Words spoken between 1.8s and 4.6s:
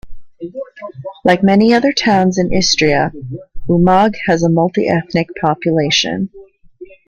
towns in Istria, Umag has a